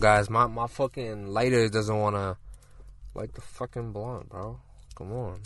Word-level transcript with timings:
guys. 0.00 0.30
My 0.30 0.46
my 0.46 0.66
fucking 0.66 1.28
lighter 1.28 1.68
doesn't 1.68 1.96
want 1.98 2.16
light 3.20 3.34
the 3.34 3.40
fucking 3.42 3.92
blunt, 3.92 4.30
bro. 4.30 4.58
Come 4.94 5.12
on. 5.12 5.42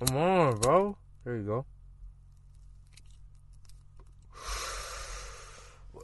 Come 0.00 0.16
on, 0.16 0.58
bro. 0.58 0.96
There 1.24 1.36
you 1.36 1.44
go. 1.44 1.66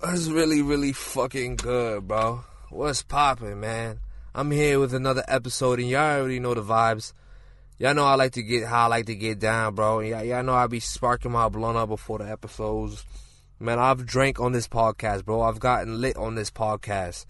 That's 0.00 0.28
really, 0.28 0.62
really 0.62 0.92
fucking 0.92 1.56
good, 1.56 2.06
bro. 2.06 2.44
What's 2.70 3.02
poppin', 3.02 3.58
man? 3.58 3.98
I'm 4.32 4.52
here 4.52 4.78
with 4.78 4.94
another 4.94 5.24
episode, 5.26 5.80
and 5.80 5.88
y'all 5.88 6.20
already 6.20 6.38
know 6.38 6.54
the 6.54 6.62
vibes. 6.62 7.12
Y'all 7.78 7.94
know 7.94 8.04
I 8.04 8.14
like 8.14 8.34
to 8.34 8.44
get 8.44 8.68
how 8.68 8.84
I 8.84 8.86
like 8.86 9.06
to 9.06 9.16
get 9.16 9.40
down, 9.40 9.74
bro. 9.74 9.98
Y'all, 10.00 10.22
y'all 10.22 10.44
know 10.44 10.54
I 10.54 10.68
be 10.68 10.78
sparking 10.78 11.32
my 11.32 11.48
blunt 11.48 11.76
up 11.76 11.88
before 11.88 12.18
the 12.18 12.30
episodes. 12.30 13.04
Man, 13.58 13.80
I've 13.80 14.06
drank 14.06 14.38
on 14.38 14.52
this 14.52 14.68
podcast, 14.68 15.24
bro. 15.24 15.42
I've 15.42 15.58
gotten 15.58 16.00
lit 16.00 16.16
on 16.16 16.36
this 16.36 16.52
podcast. 16.52 17.26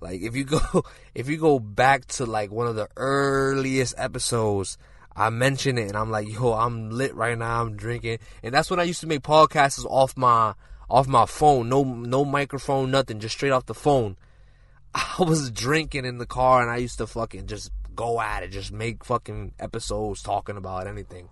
Like 0.00 0.20
if 0.20 0.36
you 0.36 0.44
go 0.44 0.84
if 1.14 1.28
you 1.28 1.36
go 1.36 1.58
back 1.58 2.06
to 2.06 2.26
like 2.26 2.50
one 2.50 2.66
of 2.66 2.76
the 2.76 2.88
earliest 2.96 3.94
episodes, 3.96 4.78
I 5.14 5.30
mention 5.30 5.78
it 5.78 5.88
and 5.88 5.96
I'm 5.96 6.10
like, 6.10 6.28
yo, 6.28 6.52
I'm 6.52 6.90
lit 6.90 7.14
right 7.14 7.38
now, 7.38 7.62
I'm 7.62 7.76
drinking. 7.76 8.18
And 8.42 8.54
that's 8.54 8.70
when 8.70 8.80
I 8.80 8.84
used 8.84 9.00
to 9.00 9.06
make 9.06 9.22
podcasts 9.22 9.84
off 9.86 10.16
my 10.16 10.54
off 10.88 11.08
my 11.08 11.26
phone. 11.26 11.68
No 11.68 11.82
no 11.82 12.24
microphone, 12.24 12.90
nothing, 12.90 13.20
just 13.20 13.36
straight 13.36 13.52
off 13.52 13.66
the 13.66 13.74
phone. 13.74 14.16
I 14.94 15.22
was 15.22 15.50
drinking 15.50 16.04
in 16.04 16.18
the 16.18 16.26
car 16.26 16.62
and 16.62 16.70
I 16.70 16.76
used 16.76 16.98
to 16.98 17.06
fucking 17.06 17.46
just 17.46 17.70
go 17.94 18.20
at 18.20 18.42
it, 18.42 18.48
just 18.48 18.72
make 18.72 19.04
fucking 19.04 19.54
episodes 19.58 20.22
talking 20.22 20.56
about 20.56 20.86
anything. 20.86 21.28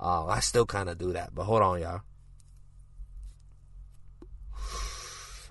Uh, 0.00 0.26
I 0.26 0.40
still 0.40 0.66
kind 0.66 0.88
of 0.88 0.98
do 0.98 1.12
that, 1.12 1.34
but 1.34 1.44
hold 1.44 1.62
on, 1.62 1.80
y'all. 1.80 2.02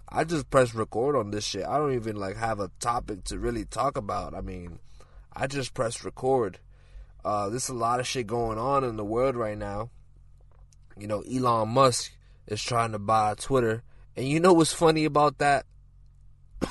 I 0.09 0.23
just 0.23 0.50
press 0.50 0.73
record 0.73 1.16
on 1.16 1.31
this 1.31 1.45
shit. 1.45 1.66
I 1.66 1.77
don't 1.77 1.94
even 1.94 2.16
like 2.16 2.38
have 2.38 2.59
a 2.59 2.72
topic 2.80 3.25
to 3.25 3.39
really 3.39 3.66
talk 3.66 3.97
about. 3.97 4.33
I 4.33 4.41
mean, 4.41 4.80
I 5.33 5.47
just 5.47 5.73
press 5.73 6.03
record. 6.03 6.59
Uh, 7.25 7.50
there's 7.50 7.69
a 7.69 7.73
lot 7.73 8.00
of 8.00 8.08
shit 8.08 8.28
going 8.28 8.58
on 8.58 8.83
in 8.83 8.95
the 8.95 9.03
world 9.03 9.35
right 9.35 9.58
now. 9.58 9.89
You 10.97 11.08
know, 11.08 11.22
Elon 11.22 11.69
Musk 11.69 12.11
is 12.47 12.63
trying 12.63 12.94
to 12.94 13.00
buy 13.00 13.35
Twitter, 13.35 13.83
and 14.16 14.28
you 14.28 14.39
know 14.39 14.53
what's 14.53 14.72
funny 14.72 15.03
about 15.05 15.39
that? 15.39 15.66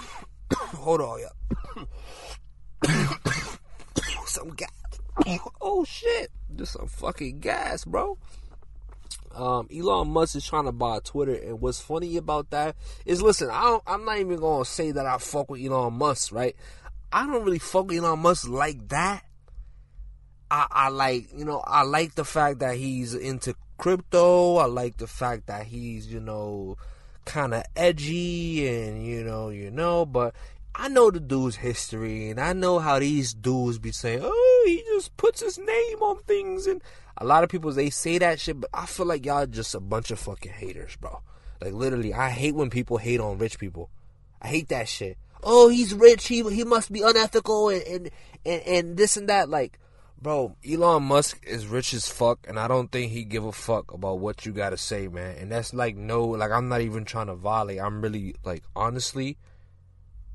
Hold 0.55 1.01
on, 1.03 1.21
yeah. 1.21 1.85
some 4.27 4.51
gas. 4.51 4.71
Oh 5.61 5.85
shit, 5.85 6.31
just 6.55 6.73
some 6.73 6.87
fucking 6.87 7.41
gas, 7.41 7.85
bro. 7.85 8.19
Um, 9.37 9.69
Elon 9.75 10.09
Musk 10.09 10.37
is 10.37 10.47
trying 10.47 10.65
to 10.65 10.73
buy 10.73 10.99
Twitter, 11.01 11.35
and 11.35 11.61
what's 11.61 11.81
funny 11.81 12.17
about 12.17 12.51
that 12.51 12.77
is, 13.05 13.21
listen, 13.21 13.51
I 13.53 13.79
I'm 13.87 14.05
not 14.05 14.19
even 14.19 14.39
gonna 14.41 14.65
say 14.65 14.93
that 14.93 15.07
I 15.07 15.19
fuck 15.19 15.51
with 15.51 15.63
Elon 15.63 15.95
Musk, 15.95 16.33
right? 16.33 16.57
I 17.13 17.27
don't 17.27 17.45
really 17.45 17.59
fuck 17.59 17.89
with 17.89 17.99
Elon 17.99 18.21
Musk 18.21 18.49
like 18.49 18.89
that. 18.89 19.23
I, 20.51 20.67
I 20.71 20.89
like, 20.89 21.29
you 21.37 21.45
know, 21.45 21.61
I 21.67 21.83
like 21.83 22.15
the 22.15 22.25
fact 22.25 22.61
that 22.61 22.77
he's 22.77 23.15
into 23.15 23.55
crypto. 23.79 24.57
I 24.57 24.67
like 24.67 24.97
the 24.97 25.07
fact 25.07 25.49
that 25.49 25.67
he's, 25.67 26.07
you 26.07 26.21
know, 26.21 26.77
kind 27.25 27.53
of 27.53 27.65
edgy 27.75 28.69
and 28.69 29.05
you 29.05 29.23
know, 29.23 29.51
you 29.51 29.71
know, 29.71 30.07
but 30.07 30.35
I 30.75 30.89
know 30.89 31.11
the 31.11 31.21
dude's 31.21 31.57
history 31.57 32.31
and 32.31 32.41
I 32.41 32.53
know 32.53 32.79
how 32.79 32.99
these 32.99 33.35
dudes 33.35 33.79
be 33.79 33.93
saying, 33.93 34.21
"Oh, 34.23 34.65
he 34.67 34.83
just 34.95 35.17
puts 35.17 35.41
his 35.41 35.59
name 35.59 36.03
on 36.03 36.23
things 36.23 36.67
and 36.67 36.83
a 37.19 37.25
lot 37.25 37.45
of 37.45 37.51
people 37.51 37.73
they 37.73 37.91
say 37.91 38.19
that 38.19 38.41
shit, 38.41 38.61
but 38.61 38.71
I 38.75 38.87
feel 38.87 39.07
like 39.07 39.25
y'all 39.25 39.47
just 39.47 39.75
a 39.75 39.81
bunch 39.81 40.11
of 40.11 40.19
fucking 40.19 40.53
haters, 40.53 40.97
bro. 40.97 41.21
Like 41.61 41.73
literally, 41.73 42.13
I 42.13 42.31
hate 42.31 42.55
when 42.55 42.71
people 42.71 42.99
hate 42.99 43.21
on 43.21 43.39
rich 43.39 43.59
people. 43.59 43.91
I 44.41 44.49
hate 44.49 44.69
that 44.69 44.89
shit. 44.89 45.17
Oh, 45.43 45.69
he's 45.69 45.95
rich. 45.95 46.27
He 46.29 46.43
he 46.51 46.65
must 46.65 46.93
be 46.93 47.03
unethical 47.03 47.71
and 47.71 47.83
and 47.83 48.11
and, 48.45 48.63
and 48.63 48.97
this 48.97 49.17
and 49.17 49.29
that. 49.29 49.49
Like, 49.49 49.79
bro, 50.21 50.57
Elon 50.69 51.05
Musk 51.05 51.43
is 51.47 51.67
rich 51.67 51.95
as 51.95 52.09
fuck, 52.09 52.47
and 52.47 52.59
I 52.59 52.69
don't 52.69 52.93
think 52.93 53.13
he 53.13 53.25
give 53.25 53.45
a 53.45 53.53
fuck 53.53 53.93
about 53.93 54.19
what 54.19 54.45
you 54.45 54.53
gotta 54.53 54.77
say, 54.77 55.09
man. 55.09 55.37
And 55.39 55.51
that's 55.51 55.73
like 55.73 55.97
no, 55.97 56.25
like 56.25 56.51
I'm 56.51 56.69
not 56.69 56.83
even 56.83 57.05
trying 57.05 57.29
to 57.29 57.35
violate. 57.35 57.81
I'm 57.81 58.03
really 58.03 58.35
like 58.45 58.63
honestly, 58.75 59.39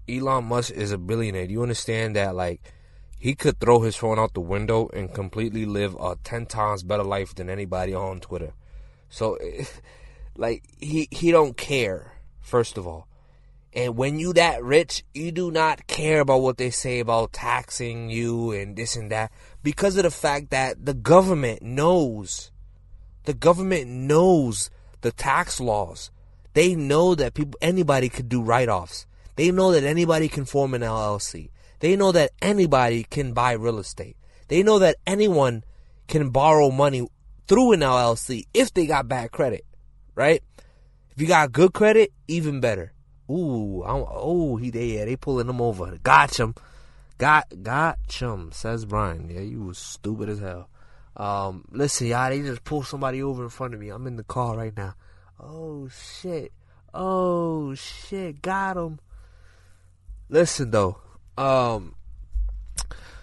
Elon 0.09 0.45
Musk 0.45 0.71
is 0.71 0.91
a 0.91 0.97
billionaire. 0.97 1.45
Do 1.45 1.53
you 1.53 1.61
understand 1.61 2.15
that? 2.15 2.35
Like 2.35 2.61
he 3.21 3.35
could 3.35 3.59
throw 3.59 3.81
his 3.81 3.95
phone 3.95 4.17
out 4.17 4.33
the 4.33 4.41
window 4.41 4.89
and 4.93 5.13
completely 5.13 5.63
live 5.63 5.95
a 5.99 6.17
10 6.23 6.47
times 6.47 6.81
better 6.81 7.03
life 7.03 7.35
than 7.35 7.51
anybody 7.51 7.93
on 7.93 8.19
Twitter. 8.19 8.53
So 9.09 9.37
like 10.35 10.63
he 10.79 11.07
he 11.11 11.29
don't 11.29 11.55
care 11.55 12.13
first 12.39 12.79
of 12.79 12.87
all. 12.87 13.07
And 13.73 13.95
when 13.95 14.17
you 14.17 14.33
that 14.33 14.63
rich, 14.63 15.03
you 15.13 15.31
do 15.31 15.51
not 15.51 15.85
care 15.85 16.21
about 16.21 16.41
what 16.41 16.57
they 16.57 16.71
say 16.71 16.99
about 16.99 17.31
taxing 17.31 18.09
you 18.09 18.53
and 18.53 18.75
this 18.75 18.95
and 18.95 19.11
that 19.11 19.31
because 19.61 19.97
of 19.97 20.03
the 20.03 20.09
fact 20.11 20.49
that 20.49 20.83
the 20.83 20.95
government 20.95 21.61
knows 21.61 22.49
the 23.25 23.35
government 23.35 23.87
knows 23.87 24.71
the 25.01 25.11
tax 25.11 25.59
laws. 25.59 26.09
They 26.53 26.73
know 26.73 27.13
that 27.13 27.35
people 27.35 27.59
anybody 27.61 28.09
could 28.09 28.29
do 28.29 28.41
write-offs. 28.41 29.05
They 29.35 29.51
know 29.51 29.71
that 29.73 29.83
anybody 29.83 30.27
can 30.27 30.45
form 30.45 30.73
an 30.73 30.81
LLC. 30.81 31.51
They 31.81 31.95
know 31.95 32.11
that 32.11 32.31
anybody 32.41 33.03
can 33.03 33.33
buy 33.33 33.53
real 33.53 33.79
estate. 33.79 34.15
They 34.47 34.63
know 34.63 34.79
that 34.79 34.97
anyone 35.05 35.63
can 36.07 36.29
borrow 36.29 36.69
money 36.69 37.07
through 37.47 37.73
an 37.73 37.79
LLC 37.81 38.45
if 38.53 38.73
they 38.73 38.85
got 38.85 39.07
bad 39.07 39.31
credit, 39.31 39.65
right? 40.15 40.43
If 41.09 41.19
you 41.19 41.27
got 41.27 41.51
good 41.51 41.73
credit, 41.73 42.13
even 42.27 42.61
better. 42.61 42.93
Ooh, 43.29 43.83
I'm, 43.83 44.05
oh, 44.07 44.57
he 44.57 44.69
they 44.69 44.97
yeah, 44.97 45.05
they 45.05 45.15
pulling 45.15 45.47
them 45.47 45.59
over. 45.59 45.97
Got 46.03 46.39
him, 46.39 46.53
got 47.17 47.47
got 47.63 47.97
him. 48.09 48.51
Says 48.51 48.85
Brian. 48.85 49.29
Yeah, 49.29 49.41
you 49.41 49.63
was 49.63 49.77
stupid 49.77 50.29
as 50.29 50.39
hell. 50.39 50.69
Um, 51.17 51.65
listen, 51.71 52.07
y'all, 52.07 52.29
they 52.29 52.41
just 52.41 52.63
pulled 52.63 52.85
somebody 52.85 53.23
over 53.23 53.43
in 53.43 53.49
front 53.49 53.73
of 53.73 53.79
me. 53.79 53.89
I'm 53.89 54.05
in 54.05 54.17
the 54.17 54.23
car 54.23 54.55
right 54.55 54.75
now. 54.75 54.93
Oh 55.39 55.87
shit. 55.87 56.51
Oh 56.93 57.73
shit. 57.73 58.41
Got 58.41 58.77
him. 58.77 58.99
Listen 60.29 60.71
though, 60.71 60.99
um, 61.41 61.95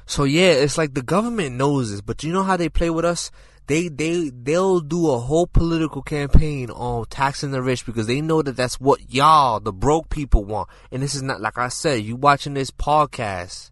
so 0.06 0.24
yeah, 0.24 0.52
it's 0.52 0.76
like 0.76 0.94
the 0.94 1.02
government 1.02 1.56
knows 1.56 1.92
this, 1.92 2.00
but 2.00 2.24
you 2.24 2.32
know 2.32 2.42
how 2.42 2.56
they 2.56 2.68
play 2.68 2.90
with 2.90 3.04
us? 3.04 3.30
They 3.68 3.88
they 3.88 4.30
they'll 4.30 4.80
do 4.80 5.10
a 5.10 5.18
whole 5.18 5.46
political 5.46 6.02
campaign 6.02 6.70
on 6.70 7.04
taxing 7.06 7.52
the 7.52 7.62
rich 7.62 7.86
because 7.86 8.06
they 8.06 8.20
know 8.20 8.42
that 8.42 8.56
that's 8.56 8.80
what 8.80 9.12
y'all, 9.12 9.60
the 9.60 9.72
broke 9.72 10.08
people, 10.08 10.44
want. 10.44 10.68
And 10.90 11.02
this 11.02 11.14
is 11.14 11.22
not 11.22 11.40
like 11.40 11.58
I 11.58 11.68
said. 11.68 12.02
You 12.02 12.16
watching 12.16 12.54
this 12.54 12.70
podcast? 12.70 13.70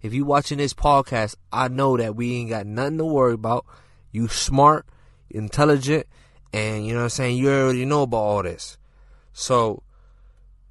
If 0.00 0.14
you 0.14 0.24
watching 0.24 0.58
this 0.58 0.74
podcast, 0.74 1.34
I 1.52 1.66
know 1.66 1.96
that 1.96 2.14
we 2.14 2.36
ain't 2.36 2.50
got 2.50 2.66
nothing 2.66 2.98
to 2.98 3.04
worry 3.04 3.34
about. 3.34 3.66
You 4.12 4.28
smart, 4.28 4.86
intelligent, 5.28 6.06
and 6.52 6.86
you 6.86 6.92
know 6.92 7.00
what 7.00 7.04
I'm 7.04 7.10
saying. 7.10 7.38
You 7.38 7.50
already 7.50 7.84
know 7.84 8.02
about 8.02 8.18
all 8.18 8.42
this. 8.44 8.78
So 9.32 9.82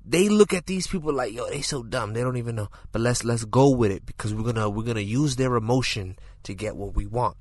they 0.09 0.29
look 0.29 0.53
at 0.53 0.65
these 0.65 0.87
people 0.87 1.13
like, 1.13 1.33
yo, 1.33 1.49
they 1.49 1.61
so 1.61 1.83
dumb, 1.83 2.13
they 2.13 2.21
don't 2.21 2.37
even 2.37 2.55
know. 2.55 2.69
But 2.91 3.01
let's 3.01 3.25
let's 3.25 3.43
go 3.43 3.69
with 3.69 3.91
it 3.91 4.05
because 4.05 4.33
we're 4.33 4.43
gonna 4.43 4.69
we're 4.69 4.85
gonna 4.85 5.01
use 5.01 5.35
their 5.35 5.55
emotion 5.55 6.17
to 6.43 6.53
get 6.53 6.77
what 6.77 6.95
we 6.95 7.05
want. 7.05 7.35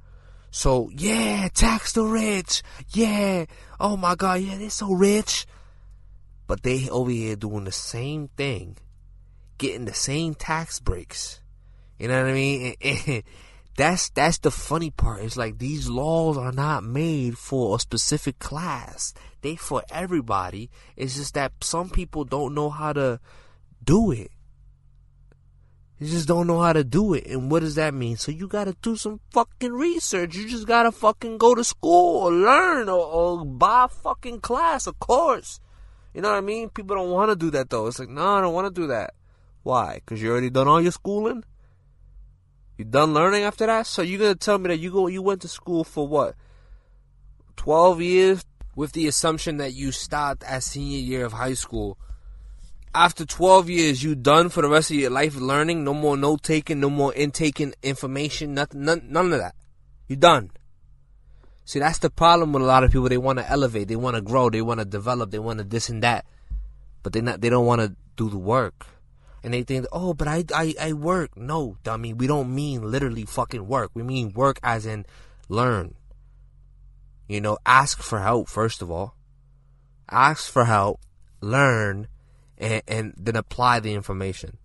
So 0.51 0.91
yeah, 0.93 1.49
tax 1.55 1.93
the 1.93 2.05
rich. 2.05 2.63
Yeah. 2.89 3.45
Oh 3.79 3.97
my 3.97 4.17
god, 4.17 4.41
yeah, 4.41 4.59
they're 4.59 4.71
so 4.71 4.93
rich. 4.93 5.47
But 6.49 6.63
they 6.63 6.89
over 6.89 7.11
here 7.11 7.37
doing 7.37 7.65
the 7.65 7.73
same 7.73 8.29
thing, 8.37 8.79
getting 9.59 9.85
the 9.85 9.95
same 9.95 10.35
tax 10.35 10.81
breaks. 10.81 11.41
You 11.99 12.09
know 12.09 12.21
what 12.21 12.31
I 12.31 12.35
mean? 12.35 12.75
that's 13.77 14.09
that's 14.11 14.39
the 14.39 14.51
funny 14.51 14.91
part. 14.91 15.23
It's 15.23 15.37
like 15.37 15.59
these 15.59 15.89
laws 15.89 16.39
are 16.39 16.53
not 16.53 16.83
made 16.83 17.37
for 17.37 17.77
a 17.77 17.79
specific 17.79 18.39
class. 18.39 19.13
They 19.43 19.57
for 19.57 19.83
everybody. 19.91 20.71
It's 20.97 21.17
just 21.17 21.35
that 21.35 21.53
some 21.61 21.91
people 21.91 22.25
don't 22.25 22.55
know 22.55 22.71
how 22.71 22.93
to 22.95 23.21
do 23.85 24.11
it. 24.11 24.31
You 25.99 26.09
just 26.09 26.29
don't 26.29 26.47
know 26.47 26.61
how 26.61 26.73
to 26.75 26.85
do 26.85 27.15
it. 27.15 27.27
And 27.27 27.51
what 27.51 27.61
does 27.61 27.75
that 27.77 27.95
mean? 27.95 28.17
So 28.17 28.31
you 28.31 28.49
gotta 28.49 28.77
do 28.83 28.97
some 28.97 29.21
fucking 29.31 29.73
research. 29.73 30.37
You 30.37 30.49
just 30.49 30.67
gotta 30.67 30.93
fucking 30.93 31.39
go 31.39 31.55
to 31.55 31.65
school 31.65 32.25
or 32.25 32.33
learn 32.33 32.89
or, 32.89 33.05
or 33.05 33.45
buy 33.45 33.85
a 33.85 33.89
fucking 33.89 34.41
class, 34.41 34.87
of 34.87 34.99
course. 34.99 35.61
You 36.13 36.23
know 36.23 36.31
what 36.31 36.39
I 36.39 36.43
mean? 36.43 36.71
People 36.71 36.97
don't 36.97 37.11
want 37.11 37.31
to 37.31 37.37
do 37.37 37.51
that 37.51 37.69
though. 37.69 37.87
It's 37.87 37.99
like, 37.99 38.09
no, 38.09 38.27
I 38.37 38.41
don't 38.41 38.55
want 38.55 38.75
to 38.75 38.81
do 38.81 38.87
that. 38.89 39.15
Why? 39.63 39.97
Because 39.97 40.23
you 40.23 40.31
already 40.31 40.51
done 40.51 40.69
all 40.69 40.81
your 40.81 40.93
schooling? 40.93 41.45
You 42.77 42.85
done 42.85 43.15
learning 43.15 43.45
after 43.45 43.67
that? 43.67 43.87
So 43.87 44.03
you're 44.03 44.19
gonna 44.19 44.35
tell 44.35 44.59
me 44.59 44.69
that 44.69 44.79
you 44.79 44.91
go 44.91 45.07
you 45.07 45.23
went 45.23 45.43
to 45.43 45.49
school 45.49 45.83
for 45.83 46.07
what? 46.07 46.35
Twelve 47.57 48.03
years 48.03 48.45
with 48.75 48.93
the 48.93 49.07
assumption 49.07 49.57
that 49.57 49.73
you 49.73 49.93
stopped 49.93 50.45
at 50.45 50.63
senior 50.63 50.99
year 50.99 51.25
of 51.25 51.33
high 51.33 51.55
school. 51.55 51.99
After 52.95 53.25
twelve 53.25 53.71
years, 53.71 54.03
you 54.03 54.15
done 54.15 54.51
for 54.51 54.63
the 54.63 54.69
rest 54.69 54.91
of 54.91 54.97
your 54.97 55.11
life 55.11 55.37
learning. 55.37 55.85
No 55.85 55.95
more 55.95 56.17
note 56.17 56.43
taking, 56.43 56.81
no 56.81 56.91
more 56.91 57.15
intaking 57.15 57.75
information. 57.83 58.55
Nothing, 58.55 58.85
none, 58.85 59.07
none 59.09 59.33
of 59.33 59.39
that. 59.39 59.55
You 60.07 60.17
done. 60.17 60.51
See, 61.65 61.79
that's 61.79 61.99
the 61.99 62.11
problem 62.11 62.53
with 62.53 62.63
a 62.63 62.67
lot 62.67 62.85
of 62.85 62.93
people. 62.93 63.09
They 63.09 63.19
want 63.19 63.39
to 63.39 63.51
elevate, 63.51 63.89
they 63.89 63.97
want 63.97 64.17
to 64.17 64.23
grow, 64.23 64.51
they 64.51 64.63
want 64.63 64.81
to 64.81 64.85
develop, 64.85 65.31
they 65.31 65.39
want 65.39 65.59
to 65.59 65.65
this 65.65 65.89
and 65.89 66.03
that, 66.03 66.27
but 67.03 67.13
they 67.13 67.23
not. 67.23 67.41
They 67.41 67.49
don't 67.49 67.67
want 67.67 67.81
to 67.81 67.97
do 68.17 68.31
the 68.31 68.39
work 68.39 68.87
and 69.47 69.55
they 69.55 69.63
think, 69.63 69.87
oh, 69.93 70.13
but 70.13 70.27
I, 70.27 70.43
I, 70.53 70.75
I 70.81 70.93
work. 70.93 71.37
No, 71.37 71.77
dummy, 71.85 72.13
we 72.13 72.27
don't 72.27 72.53
mean 72.53 72.83
literally 72.83 73.25
fucking 73.25 73.69
work. 73.69 73.93
We 73.95 74.03
mean 74.03 74.33
work 74.33 74.59
as 74.61 74.87
in 74.87 75.07
learn. 75.49 75.95
You 77.29 77.41
know, 77.41 77.57
ask 77.65 78.03
for 78.03 78.19
help, 78.19 78.49
first 78.49 78.83
of 78.83 78.91
all. 78.91 79.15
Ask 80.11 80.51
for 80.51 80.65
help, 80.65 81.01
learn, 81.41 82.09
and, 82.59 82.83
and 82.89 83.15
then 83.17 83.37
apply 83.37 83.79
the 83.79 83.95
information. 83.95 84.59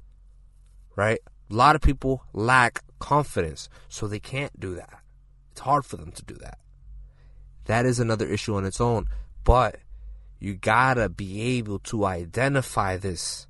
Right? 0.95 1.19
A 1.51 1.53
lot 1.53 1.75
of 1.75 1.83
people 1.83 2.23
lack 2.33 2.83
confidence, 2.97 3.69
so 3.87 4.07
they 4.07 4.19
can't 4.19 4.59
do 4.59 4.73
that. 4.73 5.03
It's 5.51 5.61
hard 5.61 5.85
for 5.85 5.97
them 5.97 6.11
to 6.11 6.25
do 6.25 6.33
that. 6.37 6.57
That 7.65 7.85
is 7.85 7.99
another 7.99 8.25
issue 8.25 8.55
on 8.55 8.65
its 8.65 8.81
own. 8.81 9.05
But 9.43 9.75
you 10.39 10.55
gotta 10.55 11.07
be 11.07 11.59
able 11.59 11.77
to 11.77 12.03
identify 12.05 12.97
this 12.97 13.45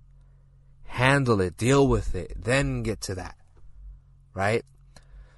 handle 0.92 1.40
it, 1.40 1.56
deal 1.56 1.88
with 1.88 2.16
it, 2.16 2.34
then 2.36 2.84
get 2.84 3.00
to 3.00 3.16
that. 3.16 3.36
Right? 4.34 4.66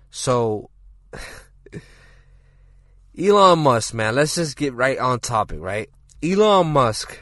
So, 0.10 0.72
Elon 3.20 3.60
Musk, 3.60 3.94
man, 3.94 4.16
let's 4.16 4.34
just 4.34 4.58
get 4.58 4.74
right 4.74 4.98
on 4.98 5.20
topic, 5.20 5.60
right? 5.62 5.90
Elon 6.24 6.68
Musk 6.68 7.20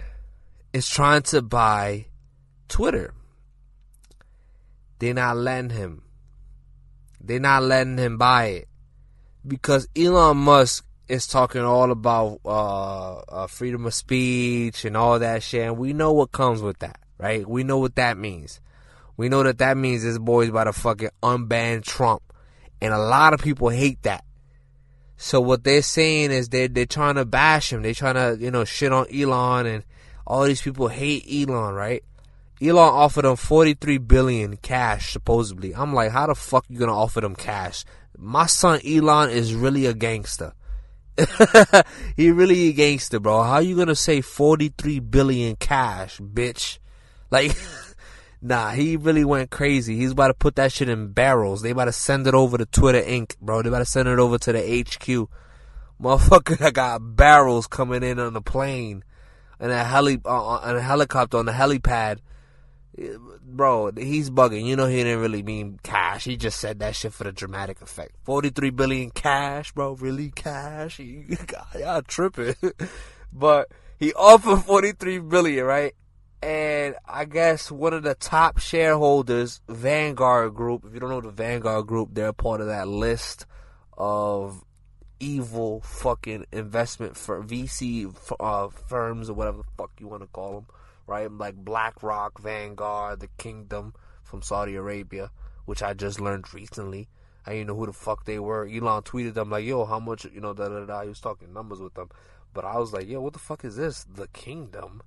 is 0.71 0.87
trying 0.87 1.23
to 1.23 1.41
buy 1.41 2.05
Twitter. 2.69 3.13
They're 4.99 5.13
not 5.13 5.35
letting 5.35 5.71
him. 5.71 6.03
They're 7.19 7.39
not 7.39 7.63
letting 7.63 7.97
him 7.97 8.17
buy 8.17 8.45
it. 8.45 8.67
Because 9.45 9.89
Elon 9.93 10.37
Musk 10.37 10.85
is 11.09 11.27
talking 11.27 11.63
all 11.63 11.91
about 11.91 12.39
uh, 12.45 13.15
uh, 13.17 13.47
freedom 13.47 13.85
of 13.85 13.93
speech 13.93 14.85
and 14.85 14.95
all 14.95 15.19
that 15.19 15.43
shit, 15.43 15.63
and 15.63 15.77
we 15.77 15.91
know 15.91 16.13
what 16.13 16.31
comes 16.31 16.61
with 16.61 16.79
that 16.79 17.01
right? 17.21 17.47
We 17.47 17.63
know 17.63 17.77
what 17.77 17.95
that 17.95 18.17
means. 18.17 18.59
We 19.15 19.29
know 19.29 19.43
that 19.43 19.59
that 19.59 19.77
means 19.77 20.03
this 20.03 20.17
boy's 20.17 20.49
about 20.49 20.63
to 20.65 20.73
fucking 20.73 21.11
unban 21.21 21.83
Trump. 21.83 22.23
And 22.81 22.93
a 22.93 22.97
lot 22.97 23.33
of 23.33 23.41
people 23.41 23.69
hate 23.69 24.01
that. 24.03 24.25
So 25.17 25.39
what 25.39 25.63
they're 25.63 25.83
saying 25.83 26.31
is 26.31 26.49
they're, 26.49 26.67
they're 26.67 26.87
trying 26.87 27.15
to 27.15 27.25
bash 27.25 27.71
him. 27.71 27.83
They're 27.83 27.93
trying 27.93 28.15
to, 28.15 28.43
you 28.43 28.49
know, 28.49 28.65
shit 28.65 28.91
on 28.91 29.05
Elon 29.13 29.67
and 29.67 29.83
all 30.25 30.43
these 30.45 30.63
people 30.63 30.87
hate 30.87 31.25
Elon, 31.31 31.75
right? 31.75 32.03
Elon 32.59 32.77
offered 32.93 33.25
them 33.25 33.35
43 33.35 33.99
billion 33.99 34.57
cash, 34.57 35.13
supposedly. 35.13 35.75
I'm 35.75 35.93
like, 35.93 36.11
how 36.11 36.27
the 36.27 36.35
fuck 36.35 36.65
you 36.69 36.79
gonna 36.79 36.97
offer 36.97 37.21
them 37.21 37.35
cash? 37.35 37.85
My 38.17 38.45
son 38.45 38.79
Elon 38.85 39.29
is 39.29 39.53
really 39.53 39.85
a 39.85 39.93
gangster. 39.93 40.53
he 42.15 42.31
really 42.31 42.69
a 42.69 42.73
gangster, 42.73 43.19
bro. 43.19 43.43
How 43.43 43.59
you 43.59 43.75
gonna 43.75 43.95
say 43.95 44.21
43 44.21 44.99
billion 44.99 45.55
cash, 45.55 46.19
bitch? 46.19 46.79
Like, 47.31 47.55
nah, 48.41 48.71
he 48.71 48.97
really 48.97 49.25
went 49.25 49.49
crazy. 49.49 49.95
He's 49.95 50.11
about 50.11 50.27
to 50.27 50.33
put 50.33 50.55
that 50.57 50.71
shit 50.71 50.89
in 50.89 51.13
barrels. 51.13 51.61
They 51.61 51.71
about 51.71 51.85
to 51.85 51.91
send 51.93 52.27
it 52.27 52.33
over 52.35 52.57
to 52.57 52.65
Twitter 52.65 53.01
Inc., 53.01 53.37
bro. 53.39 53.61
They 53.61 53.69
about 53.69 53.79
to 53.79 53.85
send 53.85 54.07
it 54.09 54.19
over 54.19 54.37
to 54.37 54.51
the 54.51 54.59
HQ. 54.81 55.29
Motherfucker, 56.01 56.61
I 56.65 56.71
got 56.71 57.15
barrels 57.15 57.67
coming 57.67 58.03
in 58.03 58.19
on 58.19 58.33
the 58.33 58.41
plane 58.41 59.03
and 59.61 59.71
a 59.71 59.83
heli 59.83 60.19
uh, 60.25 60.55
uh, 60.55 60.61
and 60.63 60.77
a 60.77 60.81
helicopter 60.81 61.37
on 61.37 61.45
the 61.45 61.51
helipad. 61.51 62.17
Bro, 63.43 63.91
he's 63.97 64.29
bugging. 64.29 64.65
You 64.65 64.75
know 64.75 64.87
he 64.87 64.97
didn't 64.97 65.21
really 65.21 65.43
mean 65.43 65.79
cash. 65.81 66.25
He 66.25 66.35
just 66.35 66.59
said 66.59 66.79
that 66.79 66.95
shit 66.95 67.13
for 67.13 67.23
the 67.23 67.31
dramatic 67.31 67.81
effect. 67.81 68.15
Forty-three 68.23 68.71
billion 68.71 69.11
cash, 69.11 69.71
bro. 69.71 69.93
Really 69.93 70.31
cash? 70.31 70.99
God, 71.47 71.65
Y'all 71.79 72.01
tripping. 72.01 72.55
but 73.31 73.71
he 73.97 74.13
offered 74.13 74.65
forty-three 74.65 75.19
billion, 75.19 75.63
right? 75.65 75.93
And 76.41 76.95
I 77.07 77.25
guess 77.25 77.71
one 77.71 77.93
of 77.93 78.03
the 78.03 78.15
top 78.15 78.57
shareholders, 78.57 79.61
Vanguard 79.67 80.55
Group. 80.55 80.85
If 80.85 80.93
you 80.93 80.99
don't 80.99 81.09
know 81.09 81.21
the 81.21 81.29
Vanguard 81.29 81.85
Group, 81.87 82.09
they're 82.13 82.33
part 82.33 82.61
of 82.61 82.67
that 82.67 82.87
list 82.87 83.45
of 83.97 84.63
evil 85.19 85.81
fucking 85.81 86.45
investment 86.51 87.15
for 87.15 87.43
VC 87.43 88.11
uh, 88.39 88.69
firms 88.69 89.29
or 89.29 89.33
whatever 89.33 89.57
the 89.57 89.63
fuck 89.77 89.91
you 89.99 90.07
want 90.07 90.23
to 90.23 90.27
call 90.27 90.53
them, 90.55 90.65
right? 91.05 91.31
Like 91.31 91.55
BlackRock, 91.55 92.41
Vanguard, 92.41 93.19
the 93.19 93.29
Kingdom 93.37 93.93
from 94.23 94.41
Saudi 94.41 94.75
Arabia, 94.75 95.29
which 95.65 95.83
I 95.83 95.93
just 95.93 96.19
learned 96.19 96.51
recently. 96.53 97.07
I 97.45 97.53
didn't 97.53 97.67
know 97.67 97.75
who 97.75 97.85
the 97.85 97.93
fuck 97.93 98.25
they 98.25 98.39
were. 98.39 98.67
Elon 98.67 99.03
tweeted 99.03 99.35
them 99.35 99.51
like, 99.51 99.65
"Yo, 99.65 99.85
how 99.85 99.99
much?" 99.99 100.25
You 100.25 100.41
know, 100.41 100.53
da 100.53 100.69
da 100.69 100.85
da. 100.85 101.01
He 101.03 101.09
was 101.09 101.19
talking 101.19 101.53
numbers 101.53 101.79
with 101.79 101.93
them, 101.93 102.09
but 102.53 102.65
I 102.65 102.77
was 102.77 102.93
like, 102.93 103.07
"Yo, 103.07 103.21
what 103.21 103.33
the 103.33 103.39
fuck 103.39 103.63
is 103.63 103.75
this? 103.75 104.03
The 104.03 104.27
Kingdom." 104.27 105.03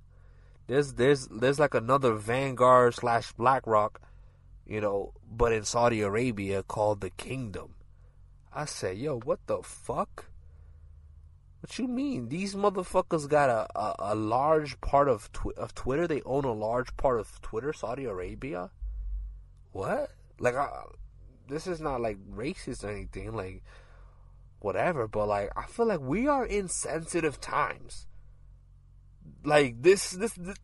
There's 0.67 0.93
there's 0.93 1.27
there's 1.27 1.59
like 1.59 1.75
another 1.75 2.13
Vanguard 2.13 2.95
slash 2.95 3.31
BlackRock, 3.33 4.01
you 4.65 4.81
know, 4.81 5.13
but 5.29 5.53
in 5.53 5.63
Saudi 5.63 6.01
Arabia 6.01 6.63
called 6.63 7.01
the 7.01 7.11
Kingdom. 7.11 7.75
I 8.51 8.65
said, 8.65 8.97
yo, 8.97 9.19
what 9.19 9.45
the 9.45 9.61
fuck? 9.61 10.25
What 11.59 11.77
you 11.77 11.87
mean? 11.87 12.29
These 12.29 12.55
motherfuckers 12.55 13.27
got 13.27 13.49
a, 13.49 13.67
a, 13.77 13.95
a 14.13 14.15
large 14.15 14.79
part 14.81 15.07
of 15.07 15.31
twi- 15.31 15.53
of 15.57 15.75
Twitter. 15.75 16.07
They 16.07 16.21
own 16.23 16.45
a 16.45 16.53
large 16.53 16.95
part 16.97 17.19
of 17.19 17.41
Twitter, 17.41 17.73
Saudi 17.73 18.05
Arabia. 18.05 18.71
What? 19.71 20.11
Like, 20.39 20.55
I, 20.55 20.69
this 21.47 21.67
is 21.67 21.81
not 21.81 22.01
like 22.01 22.17
racist 22.33 22.83
or 22.83 22.89
anything. 22.89 23.33
Like, 23.35 23.63
whatever. 24.59 25.07
But 25.07 25.27
like, 25.27 25.51
I 25.55 25.65
feel 25.65 25.85
like 25.87 26.01
we 26.01 26.27
are 26.27 26.45
in 26.45 26.69
sensitive 26.69 27.41
times 27.41 28.07
like 29.43 29.81
this, 29.81 30.11
this, 30.11 30.33
this 30.33 30.57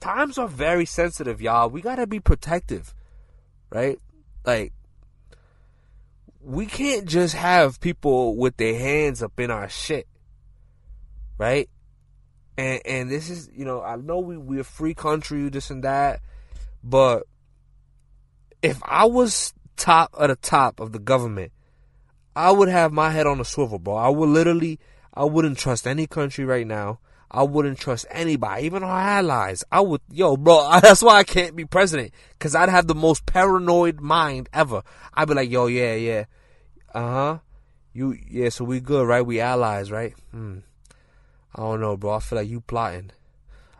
times 0.00 0.38
are 0.38 0.48
very 0.48 0.86
sensitive, 0.86 1.40
y'all. 1.40 1.70
We 1.70 1.80
gotta 1.80 2.06
be 2.06 2.20
protective, 2.20 2.94
right? 3.70 3.98
Like 4.44 4.72
we 6.40 6.66
can't 6.66 7.06
just 7.06 7.34
have 7.34 7.80
people 7.80 8.36
with 8.36 8.56
their 8.56 8.78
hands 8.78 9.22
up 9.22 9.38
in 9.40 9.50
our 9.50 9.68
shit, 9.68 10.06
right? 11.38 11.68
And 12.56 12.80
and 12.86 13.10
this 13.10 13.30
is, 13.30 13.50
you 13.54 13.64
know, 13.64 13.82
I 13.82 13.96
know 13.96 14.20
we 14.20 14.36
we're 14.36 14.60
a 14.60 14.64
free 14.64 14.94
country, 14.94 15.48
this 15.48 15.70
and 15.70 15.82
that, 15.84 16.20
but 16.84 17.24
if 18.62 18.80
I 18.84 19.06
was 19.06 19.52
top 19.76 20.14
at 20.18 20.28
the 20.28 20.36
top 20.36 20.80
of 20.80 20.92
the 20.92 20.98
government, 20.98 21.52
I 22.34 22.50
would 22.50 22.68
have 22.68 22.92
my 22.92 23.10
head 23.10 23.26
on 23.26 23.40
a 23.40 23.44
swivel, 23.44 23.78
bro. 23.78 23.96
I 23.96 24.08
would 24.08 24.28
literally, 24.28 24.78
I 25.12 25.24
wouldn't 25.24 25.58
trust 25.58 25.86
any 25.86 26.06
country 26.06 26.44
right 26.44 26.66
now. 26.66 27.00
I 27.30 27.42
wouldn't 27.42 27.78
trust 27.78 28.06
anybody, 28.10 28.64
even 28.64 28.82
our 28.82 28.98
allies. 28.98 29.64
I 29.70 29.80
would, 29.80 30.00
yo, 30.10 30.36
bro, 30.36 30.78
that's 30.82 31.02
why 31.02 31.16
I 31.16 31.24
can't 31.24 31.56
be 31.56 31.64
president. 31.64 32.12
Cause 32.38 32.54
I'd 32.54 32.68
have 32.68 32.86
the 32.86 32.94
most 32.94 33.26
paranoid 33.26 34.00
mind 34.00 34.48
ever. 34.52 34.82
I'd 35.14 35.28
be 35.28 35.34
like, 35.34 35.50
yo, 35.50 35.66
yeah, 35.66 35.94
yeah. 35.94 36.24
Uh 36.94 37.00
huh. 37.00 37.38
You, 37.92 38.16
yeah, 38.28 38.50
so 38.50 38.64
we 38.64 38.80
good, 38.80 39.06
right? 39.06 39.22
We 39.24 39.40
allies, 39.40 39.90
right? 39.90 40.14
Hmm. 40.30 40.58
I 41.54 41.60
don't 41.62 41.80
know, 41.80 41.96
bro. 41.96 42.12
I 42.12 42.20
feel 42.20 42.38
like 42.38 42.48
you 42.48 42.60
plotting. 42.60 43.10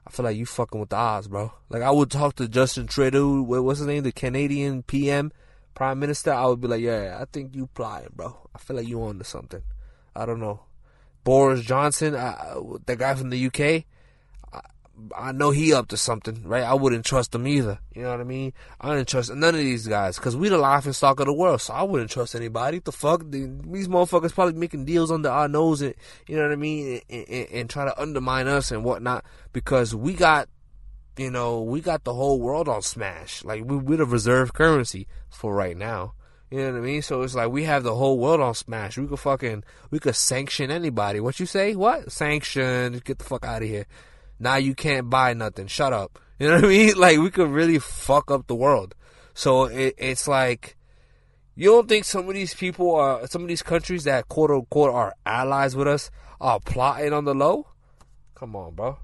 I 0.06 0.10
feel 0.10 0.24
like 0.24 0.36
you 0.36 0.46
fucking 0.46 0.80
with 0.80 0.88
the 0.90 0.96
odds, 0.96 1.28
bro. 1.28 1.52
Like, 1.68 1.82
I 1.82 1.90
would 1.90 2.10
talk 2.10 2.36
to 2.36 2.48
Justin 2.48 2.86
Trudeau, 2.86 3.42
what's 3.42 3.80
his 3.80 3.88
name? 3.88 4.04
The 4.04 4.12
Canadian 4.12 4.84
PM, 4.84 5.32
Prime 5.74 5.98
Minister. 5.98 6.32
I 6.32 6.46
would 6.46 6.60
be 6.60 6.68
like, 6.68 6.80
yeah, 6.80 7.18
I 7.20 7.26
think 7.30 7.54
you 7.54 7.66
plotting, 7.66 8.10
bro. 8.14 8.48
I 8.54 8.58
feel 8.58 8.76
like 8.76 8.88
you 8.88 9.02
on 9.02 9.18
to 9.18 9.24
something. 9.24 9.62
I 10.14 10.24
don't 10.24 10.40
know. 10.40 10.60
Boris 11.26 11.62
Johnson, 11.62 12.14
uh, 12.14 12.54
the 12.86 12.94
guy 12.94 13.16
from 13.16 13.30
the 13.30 13.46
UK, 13.46 13.84
I, 15.12 15.32
know 15.32 15.50
he 15.50 15.74
up 15.74 15.88
to 15.88 15.96
something, 15.96 16.44
right? 16.44 16.62
I 16.62 16.74
wouldn't 16.74 17.04
trust 17.04 17.34
him 17.34 17.48
either. 17.48 17.80
You 17.92 18.02
know 18.02 18.12
what 18.12 18.20
I 18.20 18.24
mean? 18.24 18.52
I 18.80 18.94
didn't 18.94 19.08
trust 19.08 19.34
none 19.34 19.56
of 19.56 19.60
these 19.60 19.88
guys 19.88 20.16
because 20.16 20.36
we 20.36 20.48
the 20.48 20.56
laughing 20.56 20.92
stock 20.92 21.18
of 21.18 21.26
the 21.26 21.32
world. 21.32 21.62
So 21.62 21.74
I 21.74 21.82
wouldn't 21.82 22.12
trust 22.12 22.36
anybody. 22.36 22.78
The 22.78 22.92
fuck? 22.92 23.24
These 23.28 23.88
motherfuckers 23.88 24.34
probably 24.34 24.54
making 24.54 24.84
deals 24.84 25.10
under 25.10 25.28
our 25.28 25.48
nose 25.48 25.82
and 25.82 25.96
you 26.28 26.36
know 26.36 26.42
what 26.42 26.52
I 26.52 26.56
mean, 26.56 27.00
and, 27.10 27.28
and, 27.28 27.48
and 27.50 27.70
try 27.70 27.86
to 27.86 28.00
undermine 28.00 28.46
us 28.46 28.70
and 28.70 28.84
whatnot 28.84 29.24
because 29.52 29.96
we 29.96 30.14
got 30.14 30.48
you 31.16 31.32
know, 31.32 31.60
we 31.60 31.80
got 31.80 32.04
the 32.04 32.14
whole 32.14 32.38
world 32.38 32.68
on 32.68 32.82
smash. 32.82 33.42
Like 33.42 33.64
we, 33.64 33.76
we're 33.78 33.98
the 33.98 34.06
reserve 34.06 34.52
currency 34.52 35.08
for 35.28 35.56
right 35.56 35.76
now. 35.76 36.14
You 36.50 36.58
know 36.58 36.72
what 36.72 36.78
I 36.78 36.80
mean? 36.80 37.02
So 37.02 37.22
it's 37.22 37.34
like 37.34 37.50
we 37.50 37.64
have 37.64 37.82
the 37.82 37.94
whole 37.94 38.18
world 38.18 38.40
on 38.40 38.54
smash. 38.54 38.96
We 38.96 39.06
could 39.06 39.18
fucking 39.18 39.64
we 39.90 39.98
could 39.98 40.14
sanction 40.14 40.70
anybody. 40.70 41.18
What 41.18 41.40
you 41.40 41.46
say? 41.46 41.74
What? 41.74 42.12
Sanction, 42.12 43.00
get 43.04 43.18
the 43.18 43.24
fuck 43.24 43.44
out 43.44 43.62
of 43.62 43.68
here. 43.68 43.86
Now 44.38 44.56
you 44.56 44.74
can't 44.74 45.10
buy 45.10 45.34
nothing. 45.34 45.66
Shut 45.66 45.92
up. 45.92 46.18
You 46.38 46.48
know 46.48 46.56
what 46.56 46.64
I 46.66 46.68
mean? 46.68 46.96
Like 46.98 47.18
we 47.18 47.30
could 47.30 47.48
really 47.48 47.78
fuck 47.78 48.30
up 48.30 48.46
the 48.46 48.54
world. 48.54 48.94
So 49.32 49.64
it, 49.64 49.94
it's 49.96 50.28
like 50.28 50.76
You 51.54 51.70
don't 51.70 51.88
think 51.88 52.04
some 52.04 52.28
of 52.28 52.34
these 52.34 52.52
people 52.52 52.94
are 52.94 53.26
some 53.26 53.40
of 53.40 53.48
these 53.48 53.62
countries 53.62 54.04
that 54.04 54.28
quote 54.28 54.50
unquote 54.50 54.94
are 54.94 55.14
allies 55.24 55.74
with 55.74 55.88
us 55.88 56.10
are 56.38 56.60
plotting 56.60 57.14
on 57.14 57.24
the 57.24 57.34
low? 57.34 57.68
Come 58.34 58.54
on, 58.54 58.74
bro. 58.74 58.98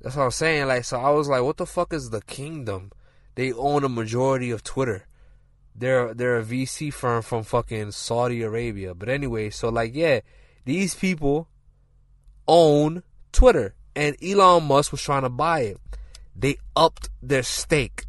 That's 0.00 0.14
what 0.14 0.24
I'm 0.24 0.30
saying. 0.30 0.68
Like, 0.68 0.84
so 0.84 1.00
I 1.00 1.10
was 1.10 1.28
like, 1.28 1.42
what 1.42 1.56
the 1.56 1.66
fuck 1.66 1.92
is 1.92 2.10
the 2.10 2.22
kingdom? 2.22 2.92
They 3.34 3.52
own 3.52 3.82
a 3.82 3.88
majority 3.88 4.52
of 4.52 4.62
Twitter. 4.62 5.06
They're 5.74 6.14
they're 6.14 6.38
a 6.38 6.44
VC 6.44 6.92
firm 6.92 7.22
from 7.22 7.44
fucking 7.44 7.92
Saudi 7.92 8.42
Arabia. 8.42 8.94
But 8.94 9.08
anyway, 9.08 9.50
so 9.50 9.68
like, 9.68 9.94
yeah, 9.94 10.20
these 10.64 10.94
people 10.94 11.48
own 12.46 13.02
Twitter, 13.32 13.74
and 13.96 14.16
Elon 14.22 14.64
Musk 14.64 14.92
was 14.92 15.02
trying 15.02 15.22
to 15.22 15.30
buy 15.30 15.60
it. 15.60 15.80
They 16.36 16.56
upped 16.76 17.10
their 17.22 17.42
stake. 17.42 18.06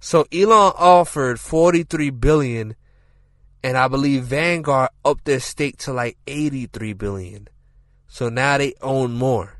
So 0.00 0.26
Elon 0.32 0.72
offered 0.76 1.40
43 1.40 2.10
billion 2.10 2.76
and 3.66 3.76
I 3.76 3.88
believe 3.88 4.22
Vanguard 4.22 4.90
upped 5.04 5.24
their 5.24 5.40
stake 5.40 5.78
to 5.78 5.92
like 5.92 6.16
83 6.28 6.92
billion. 6.92 7.48
So 8.06 8.28
now 8.28 8.58
they 8.58 8.74
own 8.80 9.14
more. 9.14 9.58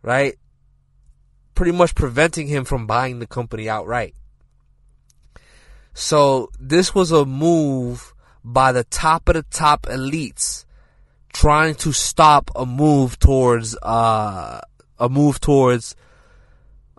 Right? 0.00 0.36
Pretty 1.54 1.72
much 1.72 1.94
preventing 1.94 2.46
him 2.46 2.64
from 2.64 2.86
buying 2.86 3.18
the 3.18 3.26
company 3.26 3.68
outright. 3.68 4.14
So 5.94 6.50
this 6.58 6.94
was 6.94 7.12
a 7.12 7.24
move 7.24 8.12
by 8.44 8.72
the 8.72 8.84
top 8.84 9.28
of 9.28 9.36
the 9.36 9.44
top 9.44 9.82
elites 9.82 10.64
trying 11.32 11.76
to 11.76 11.92
stop 11.92 12.50
a 12.56 12.66
move 12.66 13.18
towards 13.18 13.76
uh, 13.82 14.60
a 14.98 15.08
move 15.08 15.40
towards 15.40 15.94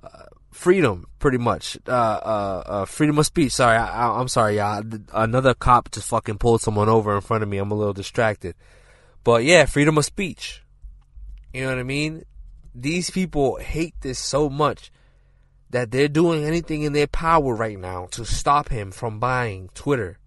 uh, 0.01 0.23
freedom, 0.49 1.07
pretty 1.19 1.37
much. 1.37 1.77
Uh, 1.87 1.91
uh, 1.91 2.63
uh 2.65 2.85
freedom 2.85 3.19
of 3.19 3.25
speech. 3.25 3.51
Sorry, 3.51 3.77
I, 3.77 4.19
am 4.19 4.29
sorry, 4.29 4.57
y'all. 4.57 4.81
Another 5.13 5.53
cop 5.53 5.91
just 5.91 6.07
fucking 6.07 6.37
pulled 6.37 6.61
someone 6.61 6.89
over 6.89 7.13
in 7.15 7.21
front 7.21 7.43
of 7.43 7.49
me. 7.49 7.57
I'm 7.57 7.71
a 7.71 7.75
little 7.75 7.93
distracted, 7.93 8.55
but 9.25 9.43
yeah, 9.43 9.65
freedom 9.65 9.97
of 9.97 10.05
speech. 10.05 10.63
You 11.53 11.63
know 11.63 11.69
what 11.69 11.79
I 11.79 11.83
mean? 11.83 12.23
These 12.73 13.09
people 13.09 13.57
hate 13.57 13.95
this 14.01 14.19
so 14.19 14.49
much 14.49 14.91
that 15.69 15.91
they're 15.91 16.07
doing 16.07 16.43
anything 16.43 16.83
in 16.83 16.93
their 16.93 17.07
power 17.07 17.55
right 17.55 17.79
now 17.79 18.07
to 18.11 18.25
stop 18.25 18.69
him 18.69 18.91
from 18.91 19.19
buying 19.19 19.69
Twitter 19.73 20.19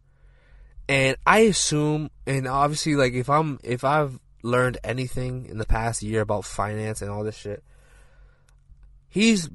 and 0.88 1.16
I 1.26 1.40
assume, 1.40 2.10
and 2.26 2.48
obviously, 2.48 2.96
like 2.96 3.12
if 3.12 3.28
I'm 3.28 3.58
if 3.62 3.84
I've 3.84 4.18
learned 4.42 4.78
anything 4.82 5.46
in 5.46 5.58
the 5.58 5.66
past 5.66 6.02
year 6.02 6.22
about 6.22 6.46
finance 6.46 7.02
and 7.02 7.10
all 7.10 7.24
this 7.24 7.36
shit, 7.36 7.62
he's 9.08 9.50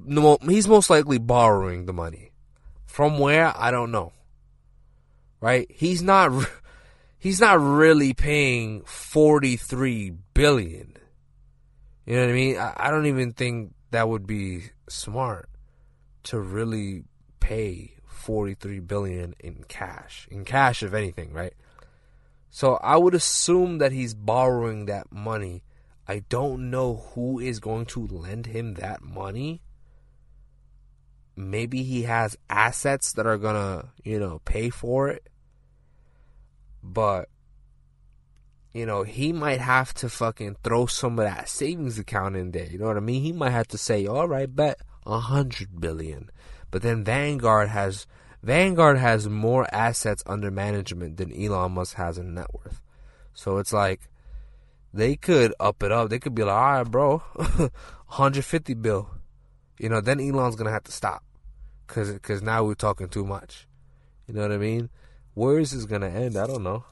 he's 0.47 0.67
most 0.67 0.89
likely 0.91 1.17
borrowing 1.17 1.85
the 1.85 1.93
money 1.93 2.31
from 2.85 3.17
where 3.17 3.51
I 3.57 3.71
don't 3.71 3.91
know. 3.91 4.13
Right? 5.41 5.65
He's 5.71 6.03
not 6.03 6.31
he's 7.17 7.41
not 7.41 7.59
really 7.59 8.13
paying 8.13 8.83
43 8.83 10.13
billion. 10.35 10.97
You 12.05 12.15
know 12.15 12.21
what 12.21 12.29
I 12.29 12.33
mean? 12.33 12.57
I, 12.57 12.73
I 12.77 12.91
don't 12.91 13.07
even 13.07 13.31
think 13.33 13.73
that 13.89 14.07
would 14.07 14.27
be 14.27 14.65
smart 14.87 15.49
to 16.23 16.39
really 16.39 17.03
pay 17.39 17.95
43 18.05 18.79
billion 18.79 19.35
in 19.39 19.65
cash. 19.67 20.27
In 20.31 20.45
cash 20.45 20.81
if 20.83 20.93
anything, 20.93 21.33
right? 21.33 21.53
So 22.49 22.75
I 22.75 22.97
would 22.97 23.15
assume 23.15 23.79
that 23.79 23.91
he's 23.91 24.13
borrowing 24.13 24.85
that 24.85 25.11
money. 25.11 25.63
I 26.07 26.19
don't 26.29 26.69
know 26.69 27.07
who 27.13 27.39
is 27.39 27.59
going 27.59 27.85
to 27.87 28.07
lend 28.07 28.45
him 28.45 28.75
that 28.75 29.01
money. 29.01 29.61
Maybe 31.35 31.83
he 31.83 32.03
has 32.03 32.37
assets 32.49 33.13
that 33.13 33.25
are 33.25 33.37
going 33.37 33.55
to, 33.55 33.89
you 34.03 34.19
know, 34.19 34.39
pay 34.45 34.69
for 34.69 35.09
it. 35.09 35.27
But 36.83 37.29
you 38.73 38.87
know, 38.87 39.03
he 39.03 39.31
might 39.31 39.59
have 39.59 39.93
to 39.93 40.09
fucking 40.09 40.57
throw 40.63 40.87
some 40.87 41.19
of 41.19 41.25
that 41.25 41.47
savings 41.47 41.99
account 41.99 42.35
in 42.35 42.51
there. 42.51 42.65
You 42.65 42.79
know 42.79 42.87
what 42.87 42.97
I 42.97 43.01
mean? 43.01 43.21
He 43.21 43.31
might 43.31 43.51
have 43.51 43.67
to 43.69 43.77
say, 43.77 44.07
all 44.07 44.27
right, 44.27 44.53
bet 44.53 44.79
a 45.05 45.19
hundred 45.19 45.79
billion. 45.79 46.29
But 46.71 46.81
then 46.81 47.03
Vanguard 47.03 47.69
has 47.69 48.07
Vanguard 48.41 48.97
has 48.97 49.29
more 49.29 49.67
assets 49.73 50.23
under 50.25 50.51
management 50.51 51.17
than 51.17 51.31
Elon 51.31 51.73
Musk 51.73 51.95
has 51.95 52.17
in 52.17 52.33
net 52.33 52.53
worth. 52.53 52.81
So 53.33 53.57
it's 53.57 53.71
like 53.71 54.09
they 54.93 55.15
could 55.15 55.53
up 55.59 55.81
it 55.81 55.91
up. 55.91 56.09
They 56.09 56.19
could 56.19 56.35
be 56.35 56.43
like, 56.43 56.55
all 56.55 56.73
right, 56.73 56.83
bro, 56.83 57.17
150 57.35 58.73
bill. 58.75 59.09
You 59.79 59.89
know, 59.89 60.01
then 60.01 60.19
Elon's 60.19 60.55
gonna 60.55 60.71
have 60.71 60.83
to 60.83 60.91
stop, 60.91 61.23
cause 61.87 62.17
cause 62.21 62.41
now 62.41 62.63
we're 62.63 62.75
talking 62.75 63.07
too 63.07 63.25
much. 63.25 63.67
You 64.27 64.33
know 64.33 64.41
what 64.41 64.51
I 64.51 64.57
mean? 64.57 64.89
Where 65.33 65.59
is 65.59 65.71
this 65.71 65.85
gonna 65.85 66.09
end? 66.09 66.37
I 66.37 66.45
don't 66.45 66.63
know. 66.63 66.85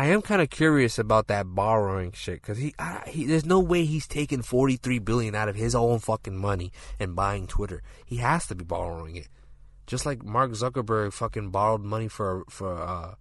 I 0.00 0.06
am 0.06 0.22
kind 0.22 0.40
of 0.40 0.48
curious 0.48 0.98
about 0.98 1.26
that 1.26 1.54
borrowing 1.54 2.12
shit 2.12 2.40
because 2.40 2.56
he, 2.56 2.74
he, 3.06 3.26
there's 3.26 3.44
no 3.44 3.60
way 3.60 3.84
he's 3.84 4.06
taking 4.06 4.40
43 4.40 4.98
billion 4.98 5.34
out 5.34 5.50
of 5.50 5.56
his 5.56 5.74
own 5.74 5.98
fucking 5.98 6.38
money 6.38 6.72
and 6.98 7.14
buying 7.14 7.46
Twitter. 7.46 7.82
He 8.06 8.16
has 8.16 8.46
to 8.46 8.54
be 8.54 8.64
borrowing 8.64 9.16
it, 9.16 9.28
just 9.86 10.06
like 10.06 10.24
Mark 10.24 10.52
Zuckerberg 10.52 11.12
fucking 11.12 11.50
borrowed 11.50 11.82
money 11.82 12.08
for 12.08 12.44
for. 12.48 12.80
uh 12.80 13.14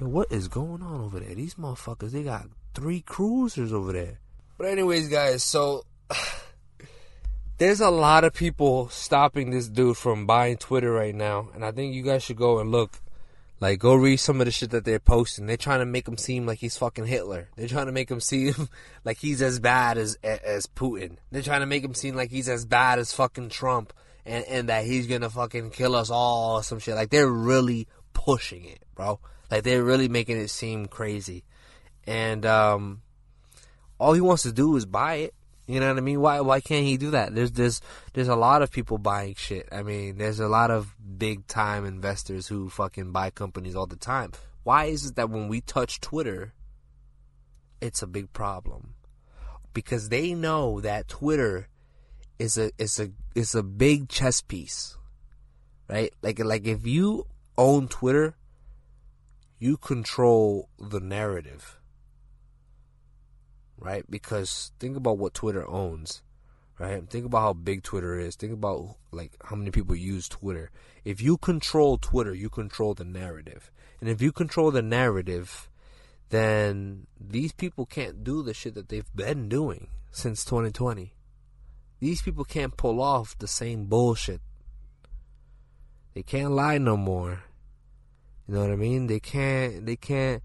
Yo, 0.00 0.08
what 0.08 0.32
is 0.32 0.48
going 0.48 0.80
on 0.80 1.02
over 1.02 1.20
there? 1.20 1.34
These 1.34 1.56
motherfuckers, 1.56 2.12
they 2.12 2.22
got 2.22 2.48
three 2.72 3.02
cruisers 3.02 3.70
over 3.70 3.92
there. 3.92 4.18
But 4.56 4.68
anyways, 4.68 5.08
guys, 5.08 5.44
so 5.44 5.84
there's 7.58 7.82
a 7.82 7.90
lot 7.90 8.24
of 8.24 8.32
people 8.32 8.88
stopping 8.88 9.50
this 9.50 9.68
dude 9.68 9.98
from 9.98 10.24
buying 10.24 10.56
Twitter 10.56 10.92
right 10.92 11.14
now, 11.14 11.50
and 11.54 11.62
I 11.62 11.72
think 11.72 11.94
you 11.94 12.02
guys 12.02 12.22
should 12.22 12.38
go 12.38 12.58
and 12.58 12.70
look 12.70 13.02
like, 13.58 13.78
go 13.78 13.94
read 13.94 14.18
some 14.18 14.40
of 14.40 14.44
the 14.44 14.50
shit 14.50 14.70
that 14.70 14.84
they're 14.84 14.98
posting. 14.98 15.46
They're 15.46 15.56
trying 15.56 15.78
to 15.78 15.86
make 15.86 16.06
him 16.06 16.18
seem 16.18 16.44
like 16.44 16.58
he's 16.58 16.76
fucking 16.76 17.06
Hitler. 17.06 17.48
They're 17.56 17.68
trying 17.68 17.86
to 17.86 17.92
make 17.92 18.10
him 18.10 18.20
seem 18.20 18.68
like 19.04 19.18
he's 19.18 19.40
as 19.40 19.58
bad 19.60 19.96
as 19.96 20.16
as 20.22 20.66
Putin. 20.66 21.16
They're 21.30 21.42
trying 21.42 21.60
to 21.60 21.66
make 21.66 21.82
him 21.82 21.94
seem 21.94 22.14
like 22.14 22.30
he's 22.30 22.48
as 22.48 22.66
bad 22.66 22.98
as 22.98 23.12
fucking 23.12 23.48
Trump, 23.48 23.94
and 24.26 24.44
and 24.44 24.68
that 24.68 24.84
he's 24.84 25.06
gonna 25.06 25.30
fucking 25.30 25.70
kill 25.70 25.94
us 25.96 26.10
all 26.10 26.56
or 26.56 26.62
some 26.62 26.78
shit. 26.78 26.96
Like 26.96 27.10
they're 27.10 27.30
really 27.30 27.88
pushing 28.12 28.64
it, 28.64 28.82
bro. 28.94 29.20
Like 29.50 29.62
they're 29.62 29.84
really 29.84 30.08
making 30.08 30.36
it 30.36 30.50
seem 30.50 30.86
crazy, 30.86 31.44
and 32.06 32.44
um, 32.44 33.00
all 33.98 34.12
he 34.12 34.20
wants 34.20 34.42
to 34.42 34.52
do 34.52 34.76
is 34.76 34.84
buy 34.84 35.14
it. 35.14 35.34
You 35.66 35.80
know 35.80 35.88
what 35.88 35.98
I 35.98 36.00
mean? 36.00 36.20
Why 36.20 36.40
why 36.40 36.60
can't 36.60 36.86
he 36.86 36.96
do 36.96 37.10
that? 37.10 37.34
There's 37.34 37.50
there's 37.50 37.80
there's 38.12 38.28
a 38.28 38.36
lot 38.36 38.62
of 38.62 38.70
people 38.70 38.98
buying 38.98 39.34
shit. 39.34 39.68
I 39.72 39.82
mean, 39.82 40.16
there's 40.16 40.38
a 40.38 40.46
lot 40.46 40.70
of 40.70 40.94
big 41.18 41.46
time 41.48 41.84
investors 41.84 42.46
who 42.46 42.68
fucking 42.68 43.10
buy 43.10 43.30
companies 43.30 43.74
all 43.74 43.86
the 43.86 43.96
time. 43.96 44.32
Why 44.62 44.84
is 44.84 45.06
it 45.06 45.16
that 45.16 45.30
when 45.30 45.48
we 45.48 45.60
touch 45.60 46.00
Twitter, 46.00 46.54
it's 47.80 48.00
a 48.00 48.06
big 48.06 48.32
problem? 48.32 48.94
Because 49.72 50.08
they 50.08 50.34
know 50.34 50.80
that 50.80 51.08
Twitter 51.08 51.68
is 52.38 52.56
a 52.56 52.70
is 52.78 53.00
a 53.00 53.10
is 53.34 53.54
a 53.56 53.64
big 53.64 54.08
chess 54.08 54.42
piece. 54.42 54.96
Right? 55.88 56.12
Like 56.22 56.38
like 56.38 56.64
if 56.64 56.86
you 56.86 57.26
own 57.58 57.88
Twitter, 57.88 58.36
you 59.58 59.76
control 59.78 60.68
the 60.78 61.00
narrative 61.00 61.80
right? 63.78 64.04
Because 64.10 64.72
think 64.78 64.96
about 64.96 65.18
what 65.18 65.34
Twitter 65.34 65.66
owns, 65.68 66.22
right? 66.78 67.08
Think 67.08 67.26
about 67.26 67.40
how 67.40 67.52
big 67.52 67.82
Twitter 67.82 68.18
is. 68.18 68.36
Think 68.36 68.52
about 68.52 68.96
like 69.10 69.32
how 69.44 69.56
many 69.56 69.70
people 69.70 69.94
use 69.94 70.28
Twitter. 70.28 70.70
If 71.04 71.20
you 71.20 71.36
control 71.36 71.98
Twitter, 71.98 72.34
you 72.34 72.48
control 72.48 72.94
the 72.94 73.04
narrative. 73.04 73.70
And 74.00 74.10
if 74.10 74.20
you 74.20 74.32
control 74.32 74.70
the 74.70 74.82
narrative, 74.82 75.70
then 76.30 77.06
these 77.20 77.52
people 77.52 77.86
can't 77.86 78.24
do 78.24 78.42
the 78.42 78.54
shit 78.54 78.74
that 78.74 78.88
they've 78.88 79.14
been 79.14 79.48
doing 79.48 79.88
since 80.10 80.44
2020. 80.44 81.14
These 82.00 82.22
people 82.22 82.44
can't 82.44 82.76
pull 82.76 83.00
off 83.00 83.38
the 83.38 83.48
same 83.48 83.86
bullshit. 83.86 84.40
They 86.14 86.22
can't 86.22 86.52
lie 86.52 86.78
no 86.78 86.96
more. 86.96 87.42
You 88.46 88.54
know 88.54 88.60
what 88.60 88.70
I 88.70 88.76
mean? 88.76 89.06
They 89.06 89.20
can't 89.20 89.86
they 89.86 89.96
can't 89.96 90.42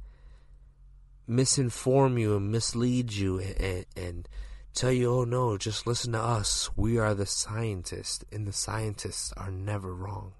misinform 1.31 2.19
you 2.19 2.35
and 2.35 2.51
mislead 2.51 3.13
you 3.13 3.39
and, 3.39 3.85
and 3.95 4.27
tell 4.73 4.91
you, 4.91 5.13
oh 5.13 5.23
no, 5.23 5.57
just 5.57 5.87
listen 5.87 6.11
to 6.11 6.19
us. 6.19 6.69
We 6.75 6.97
are 6.97 7.13
the 7.13 7.25
scientists, 7.25 8.25
and 8.31 8.45
the 8.45 8.53
scientists 8.53 9.33
are 9.37 9.51
never 9.51 9.95
wrong. 9.95 10.33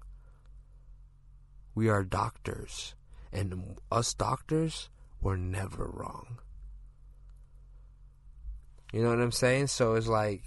We 1.74 1.88
are 1.88 2.04
doctors, 2.04 2.94
and 3.32 3.78
us 3.90 4.12
doctors 4.12 4.90
were 5.20 5.38
never 5.38 5.86
wrong. 5.86 6.38
You 8.92 9.02
know 9.02 9.08
what 9.08 9.20
I'm 9.20 9.32
saying? 9.32 9.68
So 9.68 9.94
it's 9.94 10.06
like, 10.06 10.42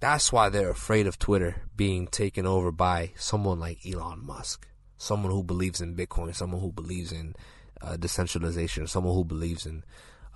that's 0.00 0.30
why 0.30 0.50
they're 0.50 0.70
afraid 0.70 1.06
of 1.06 1.18
Twitter 1.18 1.62
being 1.74 2.06
taken 2.06 2.44
over 2.44 2.70
by 2.70 3.12
someone 3.16 3.58
like 3.58 3.86
Elon 3.86 4.26
Musk, 4.26 4.68
someone 4.98 5.32
who 5.32 5.42
believes 5.42 5.80
in 5.80 5.96
Bitcoin, 5.96 6.34
someone 6.34 6.60
who 6.60 6.72
believes 6.72 7.12
in 7.12 7.34
uh, 7.82 7.96
decentralization, 7.96 8.86
someone 8.86 9.14
who 9.14 9.24
believes 9.24 9.66
in, 9.66 9.84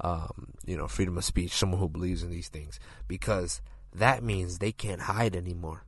um, 0.00 0.52
you 0.64 0.76
know, 0.76 0.88
freedom 0.88 1.16
of 1.16 1.24
speech, 1.24 1.52
someone 1.52 1.80
who 1.80 1.88
believes 1.88 2.22
in 2.22 2.30
these 2.30 2.48
things, 2.48 2.78
because 3.08 3.60
that 3.94 4.22
means 4.22 4.58
they 4.58 4.72
can't 4.72 5.02
hide 5.02 5.34
anymore. 5.36 5.84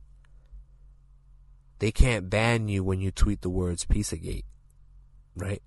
They 1.79 1.91
can't 1.91 2.29
ban 2.29 2.67
you 2.67 2.83
when 2.83 2.99
you 2.99 3.11
tweet 3.11 3.41
the 3.41 3.49
words 3.49 3.85
Pizzagate, 3.85 4.45
right? 5.35 5.61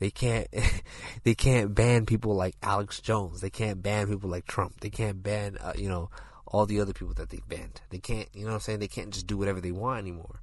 They 0.00 0.10
can't 0.10 0.48
they 1.22 1.34
can't 1.34 1.74
ban 1.74 2.06
people 2.06 2.34
like 2.34 2.56
Alex 2.62 3.00
Jones. 3.00 3.40
They 3.40 3.50
can't 3.50 3.82
ban 3.82 4.08
people 4.08 4.28
like 4.28 4.46
Trump. 4.46 4.80
They 4.80 4.90
can't 4.90 5.22
ban 5.22 5.58
uh, 5.60 5.74
you 5.76 5.88
know 5.88 6.10
all 6.52 6.66
the 6.66 6.80
other 6.80 6.92
people 6.92 7.14
that 7.14 7.30
they've 7.30 7.48
banned. 7.48 7.80
They 7.90 7.98
can't, 7.98 8.28
you 8.34 8.42
know 8.42 8.48
what 8.48 8.54
I'm 8.56 8.60
saying? 8.60 8.78
They 8.80 8.88
can't 8.88 9.10
just 9.10 9.26
do 9.26 9.38
whatever 9.38 9.60
they 9.60 9.72
want 9.72 10.00
anymore. 10.00 10.42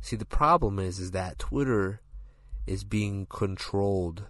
See, 0.00 0.16
the 0.16 0.26
problem 0.26 0.78
is 0.78 0.98
is 0.98 1.12
that 1.12 1.38
Twitter 1.38 2.02
is 2.68 2.84
being 2.84 3.26
controlled 3.26 4.24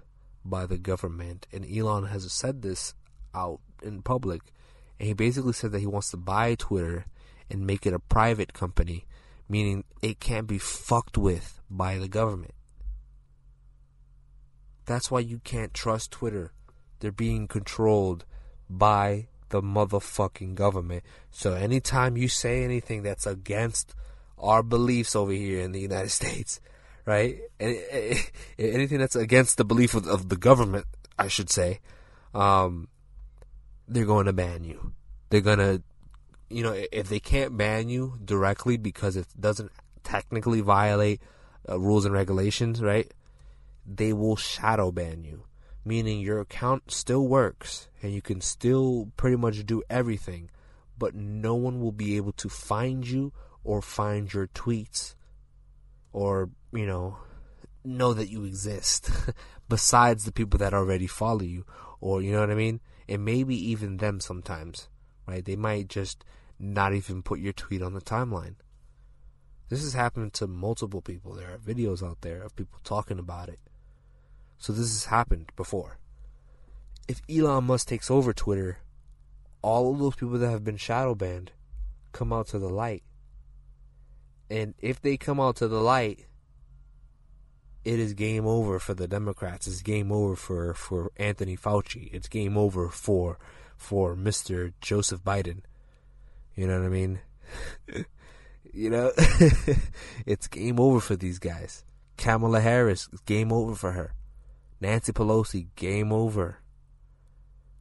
by 0.45 0.67
the 0.67 0.79
government 0.79 1.47
and 1.53 1.65
Elon 1.65 2.07
has 2.07 2.31
said 2.33 2.63
this 2.63 2.95
out 3.35 3.61
in 3.83 4.03
public 4.03 4.43
and 4.99 5.07
he 5.07 5.15
basically 5.15 5.53
said 5.53 5.73
that 5.73 5.81
he 5.81 5.87
wants 5.87 6.11
to 6.11 6.17
buy 6.17 6.55
Twitter 6.55 7.07
and 7.51 7.67
make 7.67 7.87
it 7.87 7.95
a 7.95 7.99
private 7.99 8.53
company, 8.53 9.07
meaning 9.49 9.85
it 10.03 10.21
can't 10.21 10.47
be 10.47 10.59
fucked 10.59 11.17
with 11.17 11.61
by 11.71 11.99
the 11.99 12.09
government. 12.09 12.55
That's 14.87 15.11
why 15.11 15.21
you 15.21 15.39
can't 15.39 15.75
trust 15.75 16.11
Twitter. 16.11 16.53
They're 17.01 17.13
being 17.13 17.47
controlled 17.47 18.25
by 18.69 19.29
the 19.51 19.63
motherfucking 19.63 20.55
government. 20.55 21.05
So 21.31 21.53
anytime 21.55 22.17
you 22.17 22.29
say 22.29 22.65
anything 22.65 23.03
that's 23.03 23.27
against 23.27 23.95
our 24.37 24.63
beliefs 24.63 25.15
over 25.15 25.33
here 25.33 25.61
in 25.61 25.73
the 25.73 25.81
United 25.81 26.11
States, 26.21 26.61
right? 27.09 27.41
Anything 28.59 28.99
that's 28.99 29.17
against 29.17 29.57
the 29.57 29.65
belief 29.65 29.95
of, 29.95 30.07
of 30.07 30.29
the 30.29 30.37
government, 30.37 30.85
I 31.19 31.29
should 31.29 31.49
say, 31.49 31.81
um, 32.35 32.89
they're 33.89 34.05
going 34.05 34.27
to 34.27 34.35
ban 34.35 34.63
you. 34.63 34.93
They're 35.31 35.41
going 35.41 35.59
to, 35.59 35.83
you 36.51 36.63
know, 36.63 36.75
if 36.93 37.09
they 37.09 37.19
can't 37.19 37.57
ban 37.57 37.89
you 37.89 38.19
directly 38.23 38.77
because 38.77 39.17
it 39.17 39.27
doesn't 39.41 39.73
technically 40.05 40.61
violate 40.61 41.23
uh, 41.67 41.81
rules 41.81 42.05
and 42.05 42.13
regulations, 42.13 42.83
right? 42.83 43.11
They 43.87 44.13
will 44.13 44.37
shadow 44.37 44.93
ban 44.93 45.25
you, 45.25 45.45
meaning 45.87 46.21
your 46.21 46.41
account 46.41 46.91
still 46.91 47.27
works 47.27 47.89
and 48.03 48.13
you 48.13 48.21
can 48.21 48.43
still 48.43 49.11
pretty 49.17 49.37
much 49.37 49.65
do 49.65 49.83
everything, 49.89 50.51
but 50.99 51.15
no 51.15 51.55
one 51.55 51.81
will 51.81 51.93
be 51.93 52.19
able 52.19 52.33
to 52.33 52.51
find 52.51 53.09
you 53.09 53.33
or 53.65 53.81
find 53.81 54.31
your 54.31 54.49
tweets 54.49 55.15
or, 56.19 56.51
you 56.73 56.85
know, 56.85 57.17
know 57.85 58.13
that 58.13 58.29
you 58.29 58.45
exist 58.45 59.09
besides 59.69 60.25
the 60.25 60.33
people 60.33 60.59
that 60.59 60.75
already 60.75 61.07
follow 61.07 61.43
you 61.43 61.65
or 62.01 62.21
you 62.21 62.33
know 62.33 62.41
what 62.41 62.51
I 62.51 62.57
mean? 62.57 62.81
And 63.09 63.25
maybe 63.25 63.55
even 63.71 63.99
them 63.99 64.19
sometimes, 64.19 64.89
right? 65.29 65.45
They 65.45 65.55
might 65.55 65.87
just 65.87 66.25
not 66.59 66.93
even 66.93 67.23
put 67.23 67.39
your 67.39 67.53
tweet 67.53 67.83
on 67.83 67.95
the 67.95 68.01
timeline. 68.01 68.57
This 69.69 69.83
has 69.85 69.95
happened 69.95 70.33
to 70.35 70.49
multiple 70.49 71.03
people. 71.03 71.35
There 71.35 71.55
are 71.55 71.59
videos 71.59 72.05
out 72.05 72.23
there 72.23 72.43
of 72.43 72.57
people 72.57 72.81
talking 72.83 73.21
about 73.21 73.49
it. 73.49 73.61
So 74.59 74.73
this 74.73 74.91
has 74.91 75.05
happened 75.05 75.53
before. 75.55 75.99
If 77.07 77.23
Elon 77.31 77.65
Musk 77.65 77.87
takes 77.87 78.11
over 78.11 78.33
Twitter, 78.33 78.79
all 79.63 79.93
of 79.93 80.01
those 80.01 80.17
people 80.17 80.39
that 80.39 80.51
have 80.51 80.65
been 80.65 80.79
shadow 80.79 81.15
banned 81.15 81.53
come 82.11 82.33
out 82.33 82.49
to 82.49 82.59
the 82.59 82.69
light. 82.69 83.05
And 84.51 84.75
if 84.79 85.01
they 85.01 85.17
come 85.17 85.41
out 85.41 85.57
to 85.57 85.69
the 85.69 85.81
light, 85.81 86.27
it 87.85 87.99
is 87.99 88.15
game 88.15 88.47
over 88.47 88.79
for 88.79 88.95
the 88.95 89.09
Democrats. 89.09 89.67
It's 89.67 89.83
game 89.83 90.11
over 90.13 90.37
for, 90.37 90.75
for 90.75 91.11
Anthony 91.17 91.57
Fauci. 91.57 92.11
It's 92.13 92.29
game 92.29 92.57
over 92.57 92.89
for 92.89 93.39
for 93.77 94.17
Mr. 94.17 94.73
Joseph 94.81 95.23
Biden. 95.23 95.61
You 96.57 96.67
know 96.67 96.81
what 96.81 96.87
I 96.87 96.91
mean? 96.91 97.21
you 98.73 98.91
know, 98.91 99.13
it's 100.27 100.49
game 100.49 100.81
over 100.81 101.01
for 101.01 101.17
these 101.17 101.39
guys. 101.39 101.85
Kamala 102.17 102.61
Harris, 102.61 103.09
game 103.27 103.53
over 103.53 103.75
for 103.75 103.93
her. 103.93 104.15
Nancy 104.81 105.13
Pelosi, 105.13 105.69
game 105.77 106.13
over. 106.13 106.59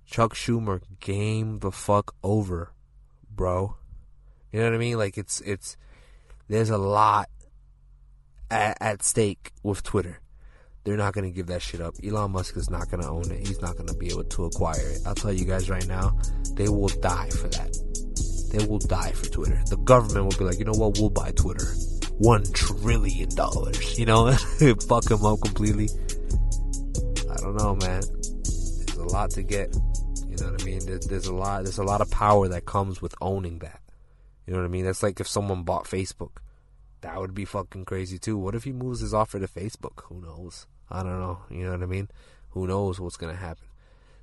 Chuck 0.06 0.36
Schumer, 0.36 0.82
game 1.00 1.60
the 1.60 1.72
fuck 1.72 2.16
over, 2.24 2.72
bro. 3.30 3.76
You 4.52 4.60
know 4.60 4.68
what 4.68 4.76
I 4.76 4.78
mean? 4.78 4.98
Like 4.98 5.18
it's 5.18 5.42
it's 5.42 5.76
there's 6.48 6.70
a 6.70 6.78
lot 6.78 7.30
at, 8.50 8.78
at 8.82 9.04
stake 9.04 9.52
with 9.64 9.84
Twitter. 9.84 10.20
They're 10.84 10.96
not 10.96 11.14
going 11.14 11.26
to 11.26 11.36
give 11.36 11.48
that 11.48 11.62
shit 11.62 11.82
up. 11.82 11.96
Elon 12.02 12.32
Musk 12.32 12.56
is 12.56 12.70
not 12.70 12.90
going 12.90 13.04
to 13.04 13.10
own 13.10 13.30
it. 13.30 13.46
He's 13.46 13.62
not 13.62 13.74
going 13.76 13.88
to 13.88 13.94
be 13.94 14.08
able 14.08 14.24
to 14.24 14.46
acquire 14.46 14.80
it. 14.80 15.02
I'll 15.06 15.16
tell 15.16 15.34
you 15.34 15.44
guys 15.44 15.70
right 15.70 15.86
now, 15.86 16.18
they 16.54 16.70
will 16.70 16.88
die 16.88 17.30
for 17.30 17.50
that. 17.50 17.78
They 18.52 18.66
will 18.66 18.80
die 18.80 19.12
for 19.12 19.26
Twitter. 19.30 19.62
The 19.70 19.76
government 19.78 20.24
will 20.24 20.38
be 20.38 20.46
like, 20.46 20.60
you 20.60 20.66
know 20.66 20.72
what? 20.72 20.98
We'll 20.98 21.10
buy 21.10 21.32
Twitter. 21.32 21.66
One 22.20 22.46
trillion 22.54 23.30
dollars. 23.36 24.00
You 24.00 24.06
know, 24.06 24.32
fuck 24.88 25.04
them 25.04 25.26
up 25.26 25.42
completely. 25.42 25.90
I 27.30 27.36
don't 27.42 27.58
know, 27.58 27.76
man. 27.76 28.02
There's 28.02 28.98
a 28.98 29.04
lot 29.04 29.32
to 29.32 29.44
get. 29.44 29.76
You 30.26 30.38
know 30.38 30.52
what 30.52 30.62
I 30.62 30.66
mean? 30.66 30.86
There's, 30.86 31.06
there's 31.08 31.28
a 31.28 31.36
lot. 31.36 31.64
There's 31.64 31.80
a 31.80 31.84
lot 31.84 32.00
of 32.00 32.10
power 32.10 32.48
that 32.48 32.66
comes 32.66 33.02
with 33.02 33.14
owning 33.20 33.60
that. 33.60 33.82
You 34.48 34.54
know 34.54 34.60
what 34.60 34.66
I 34.66 34.70
mean? 34.70 34.86
That's 34.86 35.04
like 35.04 35.20
if 35.20 35.28
someone 35.28 35.64
bought 35.64 35.84
Facebook. 35.84 36.38
That 37.02 37.20
would 37.20 37.36
be 37.36 37.46
fucking 37.46 37.86
crazy 37.86 38.18
too. 38.18 38.38
What 38.38 38.56
if 38.56 38.64
he 38.64 38.72
moves 38.72 39.02
his 39.02 39.14
offer 39.14 39.40
to 39.40 39.48
Facebook? 39.48 40.04
Who 40.06 40.22
knows? 40.22 40.66
I 40.90 41.04
don't 41.04 41.20
know. 41.20 41.40
You 41.52 41.66
know 41.66 41.72
what 41.72 41.84
I 41.84 41.86
mean? 41.86 42.10
Who 42.52 42.66
knows 42.66 43.00
what's 43.00 43.18
gonna 43.18 43.36
happen? 43.36 43.68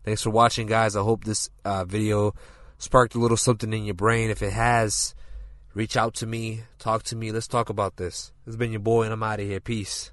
Thanks 0.02 0.22
for 0.22 0.30
watching, 0.30 0.66
guys. 0.66 0.96
I 0.96 1.02
hope 1.02 1.24
this 1.24 1.50
uh, 1.64 1.84
video 1.84 2.34
sparked 2.78 3.14
a 3.14 3.18
little 3.18 3.36
something 3.36 3.72
in 3.72 3.84
your 3.84 3.94
brain. 3.94 4.30
If 4.30 4.42
it 4.42 4.52
has, 4.52 5.14
reach 5.74 5.96
out 5.96 6.14
to 6.14 6.26
me, 6.26 6.62
talk 6.78 7.04
to 7.04 7.16
me. 7.16 7.30
Let's 7.30 7.48
talk 7.48 7.68
about 7.68 7.96
this. 7.96 8.32
This 8.44 8.52
has 8.52 8.56
been 8.56 8.72
your 8.72 8.80
boy, 8.80 9.04
and 9.04 9.12
I'm 9.12 9.22
out 9.22 9.40
of 9.40 9.46
here. 9.46 9.60
Peace. 9.60 10.10